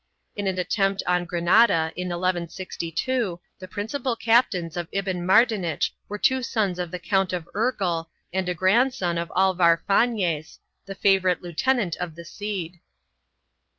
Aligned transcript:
In 0.35 0.47
an 0.47 0.57
attempt 0.57 1.03
on 1.05 1.25
Granada, 1.25 1.93
in 1.95 2.07
1162, 2.07 3.39
the 3.59 3.67
principal 3.67 4.15
captains 4.15 4.75
of 4.75 4.87
Ibn 4.91 5.23
Mardanich 5.27 5.91
were 6.09 6.17
two 6.17 6.41
sons 6.41 6.79
of 6.79 6.89
the 6.89 6.97
Count 6.97 7.33
of 7.33 7.47
Urgel 7.53 8.09
and 8.33 8.49
a 8.49 8.55
grandson 8.55 9.19
of 9.19 9.31
Alvar 9.37 9.83
Fanez, 9.87 10.57
the 10.87 10.95
favorite 10.95 11.43
lieutenant 11.43 11.97
of 11.97 12.15
the 12.15 12.25
Cid. 12.25 12.79